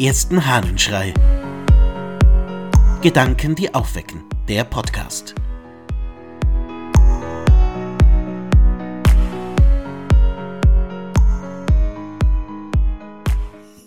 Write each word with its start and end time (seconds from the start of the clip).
ersten 0.00 0.46
Hahnenschrei. 0.46 1.12
Gedanken, 3.02 3.54
die 3.54 3.74
aufwecken. 3.74 4.24
Der 4.48 4.64
Podcast. 4.64 5.34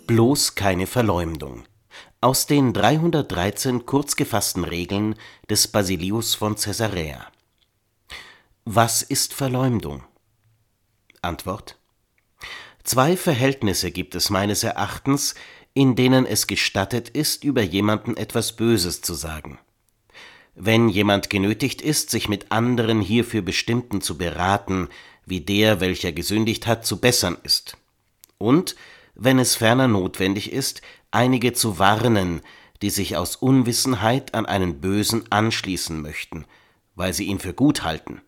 Bloß 0.06 0.54
keine 0.54 0.86
Verleumdung. 0.86 1.64
Aus 2.20 2.46
den 2.46 2.72
313 2.72 3.84
kurz 3.84 4.14
gefassten 4.14 4.62
Regeln 4.62 5.16
des 5.50 5.66
Basilius 5.66 6.36
von 6.36 6.54
Caesarea. 6.54 7.26
Was 8.64 9.02
ist 9.02 9.34
Verleumdung? 9.34 10.04
Antwort 11.22 11.76
Zwei 12.84 13.16
Verhältnisse 13.16 13.90
gibt 13.90 14.14
es 14.14 14.28
meines 14.28 14.62
Erachtens, 14.62 15.34
in 15.74 15.96
denen 15.96 16.24
es 16.24 16.46
gestattet 16.46 17.08
ist, 17.08 17.44
über 17.44 17.62
jemanden 17.62 18.16
etwas 18.16 18.52
Böses 18.52 19.02
zu 19.02 19.14
sagen. 19.14 19.58
Wenn 20.54 20.88
jemand 20.88 21.30
genötigt 21.30 21.82
ist, 21.82 22.10
sich 22.10 22.28
mit 22.28 22.52
anderen 22.52 23.00
hierfür 23.00 23.42
Bestimmten 23.42 24.00
zu 24.00 24.16
beraten, 24.16 24.88
wie 25.26 25.40
der, 25.40 25.80
welcher 25.80 26.12
gesündigt 26.12 26.66
hat, 26.66 26.86
zu 26.86 27.00
bessern 27.00 27.36
ist. 27.42 27.76
Und 28.38 28.76
wenn 29.14 29.38
es 29.38 29.56
ferner 29.56 29.88
notwendig 29.88 30.52
ist, 30.52 30.80
einige 31.10 31.52
zu 31.52 31.78
warnen, 31.78 32.40
die 32.82 32.90
sich 32.90 33.16
aus 33.16 33.36
Unwissenheit 33.36 34.34
an 34.34 34.46
einen 34.46 34.80
Bösen 34.80 35.24
anschließen 35.30 36.00
möchten, 36.00 36.44
weil 36.94 37.12
sie 37.12 37.24
ihn 37.24 37.40
für 37.40 37.54
gut 37.54 37.82
halten 37.82 38.20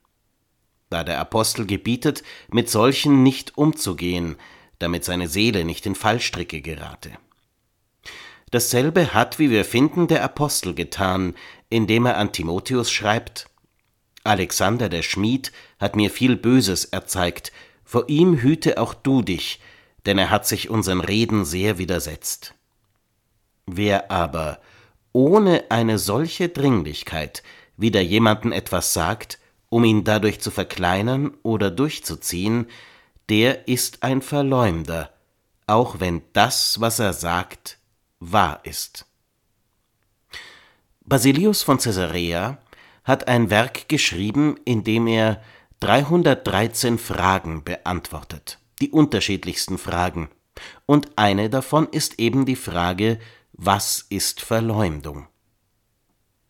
da 0.91 1.05
der 1.05 1.21
Apostel 1.21 1.67
gebietet, 1.67 2.23
mit 2.49 2.71
solchen 2.71 3.23
nicht 3.23 3.59
umzugehen, 3.59 4.37
damit 4.79 5.05
seine 5.05 5.29
Seele 5.29 5.65
nicht 5.65 5.87
in 5.87 5.95
Fallstricke 5.95 6.61
gerate. 6.61 7.11
Dasselbe 8.57 9.13
hat, 9.13 9.39
wie 9.39 9.51
wir 9.51 9.67
finden, 9.67 10.09
der 10.09 10.25
Apostel 10.25 10.73
getan, 10.73 11.35
indem 11.69 12.07
er 12.07 12.17
an 12.17 12.33
Timotheus 12.33 12.91
schreibt 12.91 13.51
Alexander 14.25 14.89
der 14.89 15.03
Schmied 15.03 15.53
hat 15.79 15.95
mir 15.95 16.11
viel 16.11 16.37
Böses 16.37 16.87
erzeigt, 16.87 17.53
vor 17.85 18.09
ihm 18.09 18.39
hüte 18.39 18.79
auch 18.79 18.95
du 18.95 19.21
dich, 19.21 19.61
denn 20.07 20.17
er 20.17 20.31
hat 20.31 20.47
sich 20.47 20.71
unseren 20.71 21.03
Reden 21.03 21.45
sehr 21.45 21.77
widersetzt. 21.77 22.55
Wer 23.67 24.11
aber 24.11 24.59
ohne 25.13 25.65
eine 25.69 25.99
solche 25.99 26.49
Dringlichkeit 26.49 27.43
wieder 27.77 28.01
jemanden 28.01 28.53
etwas 28.53 28.95
sagt, 28.95 29.39
um 29.69 29.85
ihn 29.85 30.03
dadurch 30.03 30.41
zu 30.41 30.51
verkleinern 30.51 31.35
oder 31.43 31.71
durchzuziehen, 31.71 32.69
der 33.29 33.69
ist 33.69 34.03
ein 34.03 34.23
Verleumder, 34.23 35.11
auch 35.67 36.01
wenn 36.01 36.23
das, 36.33 36.81
was 36.81 37.01
er 37.01 37.13
sagt, 37.13 37.77
wahr 38.33 38.61
ist. 38.65 39.07
Basilius 41.05 41.63
von 41.63 41.79
Caesarea 41.79 42.59
hat 43.05 43.29
ein 43.29 43.51
Werk 43.51 43.89
geschrieben, 43.89 44.57
in 44.65 44.83
dem 44.83 45.07
er 45.07 45.43
313 45.81 46.99
Fragen 46.99 47.63
beantwortet, 47.63 48.59
die 48.81 48.91
unterschiedlichsten 48.91 49.79
Fragen, 49.79 50.29
und 50.87 51.11
eine 51.17 51.51
davon 51.51 51.87
ist 51.89 52.19
eben 52.19 52.47
die 52.47 52.57
Frage, 52.57 53.19
was 53.53 54.07
ist 54.09 54.41
Verleumdung? 54.41 55.29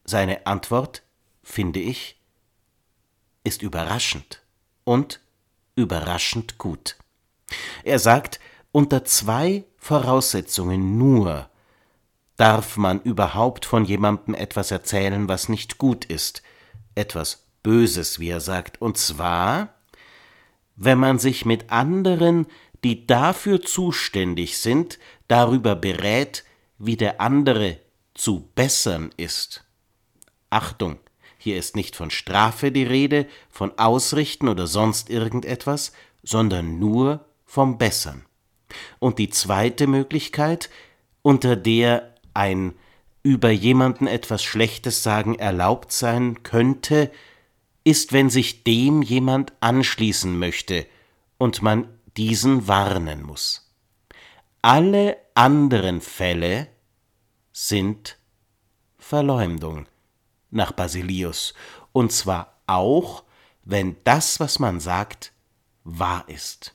Seine 0.05 0.47
Antwort, 0.47 1.03
finde 1.43 1.81
ich, 1.81 2.21
ist 3.45 3.63
überraschend 3.63 4.43
und 4.85 5.21
überraschend 5.75 6.59
gut. 6.59 6.97
Er 7.85 7.99
sagt, 7.99 8.41
unter 8.73 9.05
zwei 9.05 9.65
Voraussetzungen 9.77 10.99
nur 10.99 11.51
darf 12.37 12.77
man 12.77 13.01
überhaupt 13.01 13.65
von 13.65 13.85
jemandem 13.85 14.35
etwas 14.35 14.71
erzählen, 14.71 15.29
was 15.29 15.49
nicht 15.49 15.79
gut 15.79 16.05
ist, 16.05 16.43
etwas 16.95 17.47
Böses, 17.63 18.21
wie 18.21 18.29
er 18.29 18.41
sagt, 18.41 18.81
und 18.81 18.99
zwar, 18.99 19.75
wenn 20.77 20.99
man 20.99 21.19
sich 21.19 21.45
mit 21.45 21.71
anderen, 21.71 22.47
die 22.85 23.07
dafür 23.07 23.63
zuständig 23.63 24.59
sind, 24.59 24.99
darüber 25.29 25.75
berät, 25.75 26.45
wie 26.79 26.97
der 26.97 27.21
andere 27.21 27.81
zu 28.15 28.51
bessern 28.55 29.11
ist. 29.17 29.65
Achtung, 30.51 30.99
hier 31.39 31.57
ist 31.57 31.77
nicht 31.77 31.97
von 31.97 32.11
Strafe 32.11 32.71
die 32.71 32.85
Rede, 32.85 33.27
von 33.51 33.79
Ausrichten 33.79 34.49
oder 34.49 34.67
sonst 34.67 35.11
irgendetwas, 35.11 35.93
sondern 36.23 36.79
nur 36.79 37.25
vom 37.45 37.79
Bessern. 37.79 38.25
Und 38.99 39.19
die 39.19 39.31
zweite 39.31 39.87
Möglichkeit, 39.87 40.71
unter 41.23 41.57
der 41.57 42.16
ein 42.37 42.75
über 43.23 43.51
jemanden 43.51 44.07
etwas 44.07 44.45
Schlechtes 44.45 45.03
sagen 45.03 45.35
erlaubt 45.37 45.91
sein 45.91 46.45
könnte, 46.45 47.11
ist, 47.83 48.13
wenn 48.13 48.31
sich 48.31 48.63
dem 48.63 49.03
jemand 49.03 49.53
anschließen 49.61 50.39
möchte 50.39 50.87
und 51.39 51.63
man 51.63 51.89
diesen 52.17 52.69
warnen 52.69 53.23
muss. 53.23 53.73
Alle 54.63 55.17
anderen 55.35 56.01
Fälle 56.01 56.69
sind 57.53 58.19
Verleumdung 58.99 59.87
nach 60.51 60.73
Basilius, 60.73 61.55
und 61.93 62.13
zwar 62.13 62.61
auch, 62.67 63.25
wenn 63.65 63.97
das, 64.05 64.41
was 64.41 64.59
man 64.59 64.81
sagt, 64.81 65.33
wahr 65.85 66.25
ist. 66.29 66.75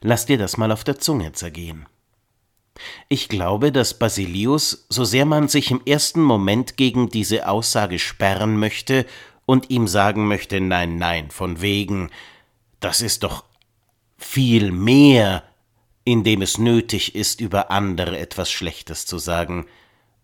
Lass 0.00 0.26
dir 0.26 0.38
das 0.38 0.56
mal 0.56 0.72
auf 0.72 0.84
der 0.84 0.98
Zunge 0.98 1.32
zergehen. 1.32 1.86
Ich 3.08 3.28
glaube, 3.28 3.72
dass 3.72 3.98
Basilius, 3.98 4.86
so 4.88 5.04
sehr 5.04 5.26
man 5.26 5.48
sich 5.48 5.70
im 5.70 5.80
ersten 5.86 6.22
Moment 6.22 6.76
gegen 6.76 7.08
diese 7.08 7.48
Aussage 7.48 7.98
sperren 7.98 8.58
möchte 8.58 9.06
und 9.46 9.70
ihm 9.70 9.86
sagen 9.86 10.26
möchte, 10.26 10.60
nein, 10.60 10.96
nein, 10.96 11.30
von 11.30 11.60
wegen, 11.60 12.10
das 12.80 13.00
ist 13.00 13.22
doch 13.22 13.44
viel 14.18 14.72
mehr, 14.72 15.44
indem 16.04 16.42
es 16.42 16.58
nötig 16.58 17.14
ist, 17.14 17.40
über 17.40 17.70
andere 17.70 18.18
etwas 18.18 18.50
Schlechtes 18.50 19.06
zu 19.06 19.18
sagen, 19.18 19.66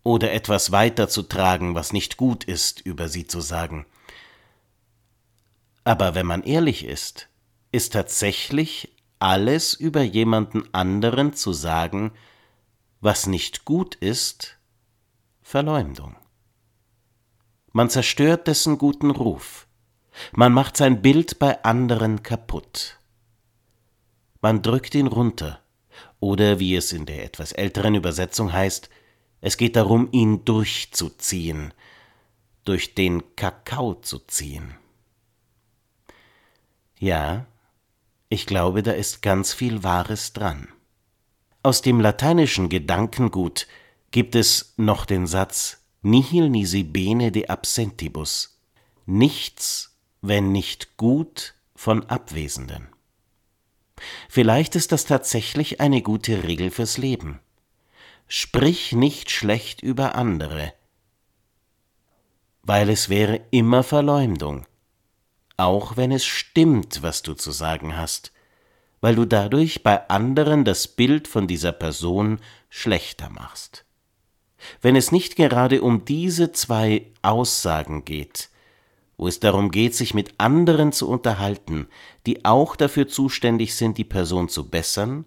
oder 0.03 0.33
etwas 0.33 0.73
weiterzutragen, 0.73 1.75
was 1.75 1.93
nicht 1.93 2.17
gut 2.17 2.45
ist, 2.45 2.81
über 2.81 3.09
sie 3.09 3.27
zu 3.27 3.41
sagen. 3.41 3.87
Aber 5.85 6.15
wenn 6.15 6.27
man 6.27 6.43
ehrlich 6.43 6.85
ist, 6.85 7.29
ist 7.73 7.93
tatsächlich 7.93 8.93
alles 9.19 9.75
über 9.75 10.03
jemanden 10.03 10.65
anderen 10.73 11.35
zu 11.35 11.53
sagen, 11.53 12.13
was 13.01 13.27
nicht 13.27 13.65
gut 13.65 13.95
ist, 13.97 14.59
Verleumdung. 15.43 16.17
Man 17.73 17.89
zerstört 17.89 18.47
dessen 18.47 18.79
guten 18.79 19.11
Ruf, 19.11 19.67
man 20.33 20.53
macht 20.53 20.77
sein 20.77 21.03
Bild 21.03 21.39
bei 21.39 21.63
anderen 21.63 22.23
kaputt. 22.23 22.99
Man 24.41 24.63
drückt 24.63 24.95
ihn 24.95 25.07
runter, 25.07 25.61
oder 26.19 26.59
wie 26.59 26.77
es 26.77 26.93
in 26.93 27.07
der 27.07 27.25
etwas 27.25 27.53
älteren 27.53 27.95
Übersetzung 27.95 28.53
heißt, 28.53 28.91
es 29.41 29.57
geht 29.57 29.77
darum, 29.77 30.09
ihn 30.13 30.45
durchzuziehen, 30.45 31.73
durch 32.65 32.95
den 32.95 33.37
Kakao 33.37 33.95
zu 33.95 34.19
ziehen. 34.19 34.75
Ja, 36.99 37.47
ich 38.29 38.47
glaube, 38.47 38.83
da 38.83 38.93
ist 38.93 39.23
ganz 39.23 39.55
viel 39.55 39.83
Wahres 39.83 40.35
dran. 40.35 40.69
Aus 41.63 41.83
dem 41.83 42.01
lateinischen 42.01 42.71
Gedankengut 42.71 43.67
gibt 44.13 44.35
es 44.35 44.73
noch 44.79 45.05
den 45.05 45.27
Satz 45.27 45.85
Nihil 46.01 46.49
nisi 46.49 46.85
bene 46.85 47.31
de 47.31 47.49
absentibus. 47.49 48.59
Nichts, 49.05 49.95
wenn 50.23 50.53
nicht 50.53 50.97
gut 50.97 51.55
von 51.77 52.09
Abwesenden. 52.09 52.89
Vielleicht 54.31 54.75
ist 54.75 54.93
das 54.93 55.05
tatsächlich 55.05 55.83
eine 55.83 56.01
gute 56.01 56.45
Regel 56.45 56.71
fürs 56.71 56.97
Leben. 56.97 57.41
Sprich 58.27 58.93
nicht 58.93 59.31
schlecht 59.31 59.83
über 59.83 60.15
andere, 60.15 60.73
weil 62.63 62.89
es 62.89 63.11
wäre 63.11 63.43
immer 63.51 63.83
Verleumdung, 63.83 64.67
auch 65.59 65.99
wenn 65.99 66.11
es 66.11 66.25
stimmt, 66.25 67.03
was 67.03 67.21
du 67.21 67.35
zu 67.35 67.51
sagen 67.51 67.99
hast, 67.99 68.33
weil 69.01 69.15
du 69.15 69.25
dadurch 69.25 69.83
bei 69.83 70.09
anderen 70.09 70.65
das 70.65 70.89
Bild 70.89 71.29
von 71.29 71.47
dieser 71.47 71.73
Person 71.73 72.39
schlechter 72.69 73.31
machst. 73.31 73.85
Wenn 74.83 74.97
es 74.97 75.11
nicht 75.11 75.37
gerade 75.37 75.83
um 75.83 76.05
diese 76.05 76.53
zwei 76.53 77.07
Aussagen 77.23 78.05
geht, 78.05 78.51
wo 79.17 79.27
es 79.27 79.41
darum 79.41 79.71
geht, 79.71 79.95
sich 79.95 80.15
mit 80.15 80.35
anderen 80.39 80.93
zu 80.93 81.09
unterhalten, 81.09 81.89
die 82.27 82.45
auch 82.45 82.77
dafür 82.77 83.09
zuständig 83.09 83.75
sind, 83.75 83.99
die 83.99 84.05
Person 84.05 84.49
zu 84.49 84.69
bessern, 84.69 85.25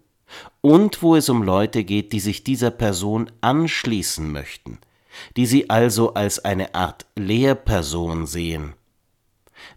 und 0.62 1.04
wo 1.04 1.16
es 1.16 1.30
um 1.30 1.44
Leute 1.44 1.84
geht, 1.84 2.12
die 2.14 2.20
sich 2.20 2.44
dieser 2.44 2.72
Person 2.72 3.32
anschließen 3.42 4.32
möchten, 4.32 4.80
die 5.38 5.46
sie 5.46 5.70
also 5.70 6.14
als 6.16 6.44
eine 6.44 6.74
Art 6.74 7.06
Lehrperson 7.16 8.26
sehen. 8.26 8.74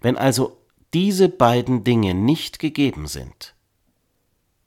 Wenn 0.01 0.17
also 0.17 0.57
diese 0.95 1.29
beiden 1.29 1.85
Dinge 1.85 2.15
nicht 2.15 2.59
gegeben 2.59 3.07
sind, 3.07 3.56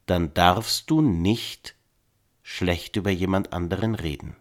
dann 0.09 0.33
darfst 0.33 0.89
du 0.89 1.01
nicht 1.01 1.75
schlecht 2.41 2.95
über 2.95 3.11
jemand 3.11 3.53
anderen 3.53 3.95
reden. 3.95 4.35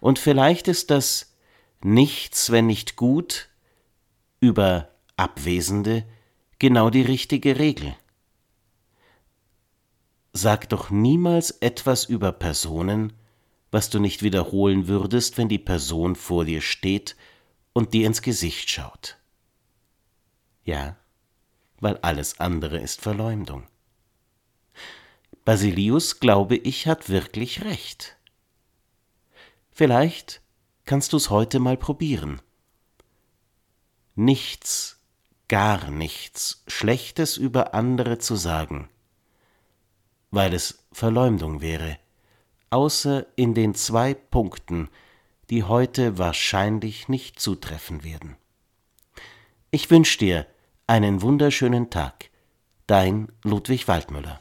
Und 0.00 0.18
vielleicht 0.18 0.68
ist 0.68 0.90
das 0.90 1.34
nichts, 1.82 2.52
wenn 2.52 2.66
nicht 2.66 2.96
gut, 2.96 3.48
über 4.40 4.90
Abwesende 5.16 6.04
genau 6.58 6.90
die 6.90 7.02
richtige 7.02 7.58
Regel. 7.58 7.96
Sag 10.32 10.68
doch 10.68 10.90
niemals 10.90 11.50
etwas 11.50 12.04
über 12.04 12.32
Personen, 12.32 13.12
was 13.70 13.90
du 13.90 13.98
nicht 13.98 14.22
wiederholen 14.22 14.86
würdest, 14.88 15.38
wenn 15.38 15.48
die 15.48 15.58
Person 15.58 16.16
vor 16.16 16.44
dir 16.44 16.60
steht 16.60 17.16
und 17.72 17.92
dir 17.92 18.06
ins 18.06 18.22
Gesicht 18.22 18.70
schaut. 18.70 19.16
Ja, 20.64 20.96
weil 21.80 21.96
alles 21.98 22.40
andere 22.40 22.78
ist 22.78 23.00
Verleumdung. 23.00 23.66
Basilius, 25.44 26.20
glaube 26.20 26.56
ich, 26.56 26.86
hat 26.86 27.10
wirklich 27.10 27.64
recht. 27.64 28.16
Vielleicht 29.70 30.40
kannst 30.86 31.12
du's 31.12 31.28
heute 31.28 31.58
mal 31.58 31.76
probieren. 31.76 32.40
Nichts, 34.14 35.00
gar 35.48 35.90
nichts 35.90 36.62
Schlechtes 36.66 37.36
über 37.36 37.74
andere 37.74 38.18
zu 38.18 38.36
sagen, 38.36 38.88
weil 40.30 40.54
es 40.54 40.86
Verleumdung 40.92 41.60
wäre, 41.60 41.98
außer 42.70 43.26
in 43.36 43.52
den 43.54 43.74
zwei 43.74 44.14
Punkten, 44.14 44.88
die 45.50 45.64
heute 45.64 46.16
wahrscheinlich 46.16 47.08
nicht 47.08 47.38
zutreffen 47.38 48.02
werden. 48.02 48.36
Ich 49.70 49.90
wünsche 49.90 50.18
dir 50.18 50.46
einen 50.86 51.20
wunderschönen 51.20 51.90
Tag. 51.90 52.30
Dein 52.86 53.28
Ludwig 53.42 53.88
Waldmüller. 53.88 54.40